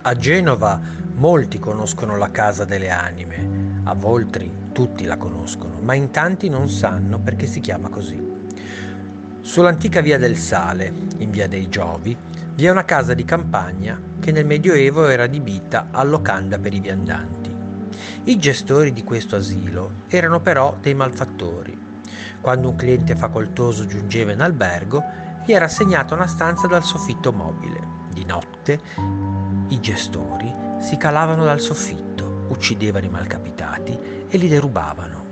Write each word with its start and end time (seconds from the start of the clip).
A 0.00 0.14
Genova 0.14 0.80
molti 1.14 1.58
conoscono 1.58 2.16
la 2.16 2.30
Casa 2.30 2.64
delle 2.64 2.88
Anime, 2.88 3.80
a 3.82 3.94
Voltri 3.94 4.70
tutti 4.70 5.04
la 5.04 5.16
conoscono, 5.16 5.80
ma 5.80 5.94
in 5.94 6.12
tanti 6.12 6.48
non 6.48 6.68
sanno 6.68 7.18
perché 7.18 7.46
si 7.46 7.58
chiama 7.58 7.88
così. 7.88 8.24
Sull'antica 9.40 10.00
via 10.00 10.16
del 10.16 10.36
Sale, 10.36 10.92
in 11.18 11.32
via 11.32 11.48
dei 11.48 11.68
Giovi, 11.68 12.16
vi 12.54 12.64
è 12.64 12.70
una 12.70 12.84
casa 12.84 13.12
di 13.12 13.24
campagna 13.24 14.00
che 14.20 14.30
nel 14.30 14.46
Medioevo 14.46 15.08
era 15.08 15.24
adibita 15.24 15.88
a 15.90 16.04
locanda 16.04 16.58
per 16.58 16.74
i 16.74 16.80
viandanti. 16.80 17.56
I 18.24 18.36
gestori 18.38 18.92
di 18.92 19.02
questo 19.02 19.34
asilo 19.34 19.90
erano 20.06 20.40
però 20.40 20.76
dei 20.80 20.94
malfattori. 20.94 21.76
Quando 22.40 22.68
un 22.68 22.76
cliente 22.76 23.16
facoltoso 23.16 23.84
giungeva 23.84 24.30
in 24.30 24.42
albergo, 24.42 25.02
gli 25.44 25.52
era 25.52 25.64
assegnata 25.64 26.14
una 26.14 26.28
stanza 26.28 26.68
dal 26.68 26.84
soffitto 26.84 27.32
mobile. 27.32 28.06
Di 28.18 28.24
notte 28.24 28.80
i 29.68 29.78
gestori 29.78 30.52
si 30.80 30.96
calavano 30.96 31.44
dal 31.44 31.60
soffitto, 31.60 32.46
uccidevano 32.48 33.06
i 33.06 33.08
malcapitati 33.08 34.26
e 34.28 34.36
li 34.36 34.48
derubavano. 34.48 35.26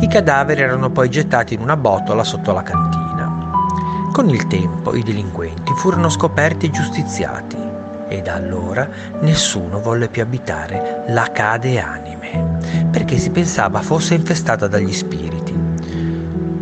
I 0.00 0.08
cadaveri 0.08 0.62
erano 0.62 0.90
poi 0.90 1.08
gettati 1.10 1.54
in 1.54 1.60
una 1.60 1.76
botola 1.76 2.24
sotto 2.24 2.50
la 2.50 2.62
cantina. 2.62 4.10
Con 4.10 4.28
il 4.30 4.48
tempo 4.48 4.96
i 4.96 5.04
delinquenti 5.04 5.72
furono 5.74 6.08
scoperti 6.08 6.66
e 6.66 6.70
giustiziati 6.70 7.56
e 8.08 8.20
da 8.20 8.34
allora 8.34 8.88
nessuno 9.20 9.78
volle 9.80 10.08
più 10.08 10.22
abitare 10.22 11.04
la 11.10 11.30
Cade 11.30 11.78
Anime, 11.78 12.58
perché 12.90 13.16
si 13.16 13.30
pensava 13.30 13.80
fosse 13.80 14.14
infestata 14.14 14.66
dagli 14.66 14.92
spiriti. 14.92 15.33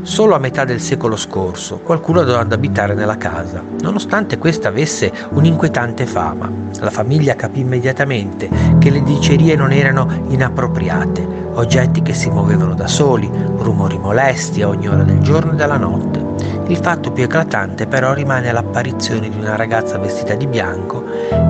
Solo 0.03 0.35
a 0.35 0.39
metà 0.39 0.65
del 0.65 0.81
secolo 0.81 1.15
scorso 1.15 1.79
qualcuno 1.79 2.25
doveva 2.25 2.41
abitare 2.41 2.93
nella 2.93 3.17
casa, 3.17 3.63
nonostante 3.83 4.37
questa 4.37 4.67
avesse 4.67 5.13
un'inquietante 5.31 6.07
fama. 6.07 6.51
La 6.81 6.91
famiglia 6.91 7.37
capì 7.37 7.61
immediatamente 7.61 8.51
che 8.81 8.91
le 8.91 9.01
dicerie 9.05 9.55
non 9.55 9.71
erano 9.71 10.09
inappropriate, 10.29 11.25
oggetti 11.55 12.03
che 12.03 12.15
si 12.15 12.29
muovevano 12.31 12.75
da 12.75 12.89
soli, 12.89 13.31
rumori 13.59 13.97
molesti 13.97 14.63
a 14.63 14.69
ogni 14.69 14.89
ora 14.89 15.05
del 15.05 15.21
giorno 15.21 15.53
e 15.53 15.55
della 15.55 15.77
notte. 15.77 16.21
Il 16.67 16.79
fatto 16.79 17.13
più 17.13 17.23
eclatante 17.23 17.87
però 17.87 18.13
rimane 18.13 18.51
l'apparizione 18.51 19.29
di 19.29 19.39
una 19.39 19.55
ragazza 19.55 19.99
vestita 19.99 20.35
di 20.35 20.49
bianco 20.49 21.05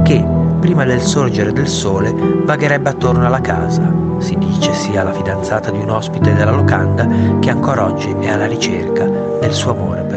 che, 0.04 0.41
prima 0.62 0.84
del 0.84 1.00
sorgere 1.00 1.52
del 1.52 1.66
sole, 1.66 2.14
vagherebbe 2.14 2.90
attorno 2.90 3.26
alla 3.26 3.40
casa, 3.40 3.82
si 4.18 4.38
dice 4.38 4.72
sia 4.74 5.02
la 5.02 5.12
fidanzata 5.12 5.72
di 5.72 5.80
un 5.80 5.90
ospite 5.90 6.32
della 6.34 6.52
locanda 6.52 7.04
che 7.40 7.50
ancora 7.50 7.84
oggi 7.84 8.14
è 8.20 8.28
alla 8.28 8.46
ricerca 8.46 9.04
del 9.04 9.52
suo 9.52 9.72
amore. 9.72 10.11